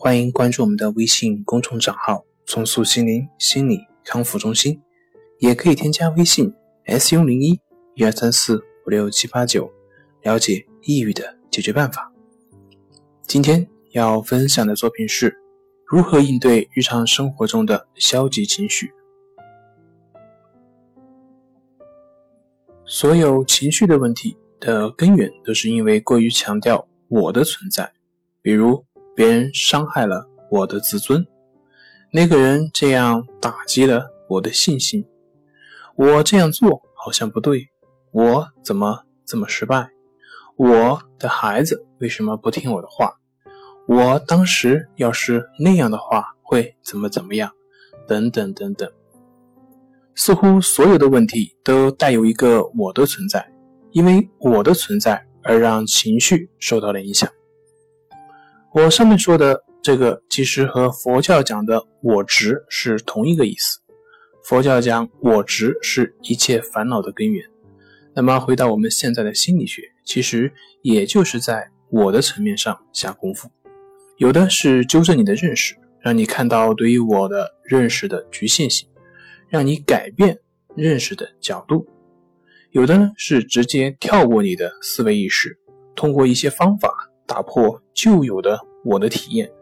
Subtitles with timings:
[0.00, 4.80] 欢迎关注我们的微信公众账号“重塑心灵心理康复中心”，
[5.40, 7.58] 也可以添加微信 “s u 零一
[7.96, 9.68] 一二三四五六七八九”，
[10.22, 12.12] 了解抑郁的解决办法。
[13.22, 15.36] 今天要分享的作品是
[15.84, 18.92] 如何应对日常生活中的消极情绪。
[22.86, 27.92] 所有情绪的问题的根源都是因为过于强调我的存在，
[28.40, 28.87] 比如。
[29.18, 31.26] 别人伤害了我的自尊，
[32.12, 35.04] 那个人这样打击了我的信心，
[35.96, 37.68] 我这样做好像不对，
[38.12, 39.90] 我怎么这么失败？
[40.56, 43.12] 我的孩子为什么不听我的话？
[43.88, 47.50] 我当时要是那样的话会怎么怎么样？
[48.06, 48.88] 等等等等，
[50.14, 53.44] 似乎所有的问题都带有一个我的存在，
[53.90, 57.28] 因为我的存在而让情绪受到了影响。
[58.74, 63.80] 我上面说的这个，其实和佛教讲的“我执”是同一个意思。
[64.44, 67.42] 佛教讲“我执”是一切烦恼的根源。
[68.14, 70.52] 那么回到我们现在的心理学，其实
[70.82, 73.50] 也就是在我的层面上下功夫。
[74.18, 78.86] 有的是纠正你的认识，让你看到对于我的认识的局限性，
[79.48, 80.38] 让你改变
[80.76, 81.86] 认识的角度；
[82.72, 85.58] 有的呢是直接跳过你的思维意识，
[85.96, 86.92] 通过一些方法。
[87.28, 89.52] 打破旧有的我的体验，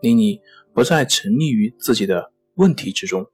[0.00, 0.40] 令你
[0.72, 3.26] 不再沉溺于自己的问题之中。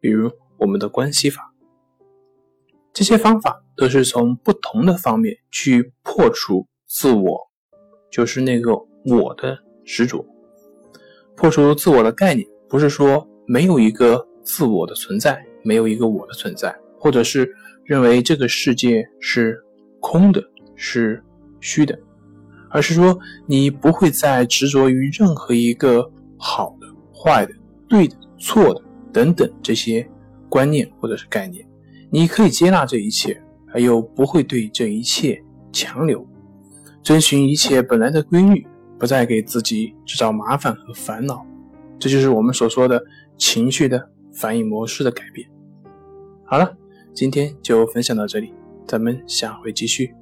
[0.00, 1.52] 比如我们的关系法，
[2.92, 7.50] 这些方法都是从不同的方面去破除自我，
[8.10, 8.72] 就是那个
[9.04, 10.24] 我的执着，
[11.36, 12.46] 破除自我的概念。
[12.68, 17.52] 不是说没有一个自我的存在，没有一个我的存在，或者是
[17.84, 19.60] 认为这个世界是
[19.98, 20.40] 空的，
[20.76, 21.20] 是
[21.60, 21.98] 虚的。
[22.70, 27.52] 而是说，你不会再执着于任何一个好的、坏的、
[27.88, 28.80] 对的、错的
[29.12, 30.08] 等等这些
[30.48, 31.66] 观念或者是概念，
[32.10, 33.42] 你可以接纳这一切，
[33.74, 35.42] 而又不会对这一切
[35.72, 36.26] 强留，
[37.02, 38.66] 遵循一切本来的规律，
[38.98, 41.44] 不再给自己制造麻烦和烦恼。
[41.98, 43.02] 这就是我们所说的
[43.36, 45.46] 情绪的反应模式的改变。
[46.46, 46.72] 好了，
[47.12, 48.54] 今天就分享到这里，
[48.86, 50.14] 咱们下回继续。